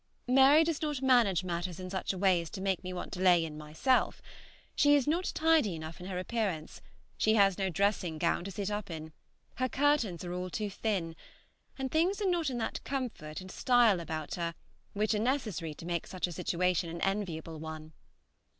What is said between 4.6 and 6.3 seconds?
She is not tidy enough in her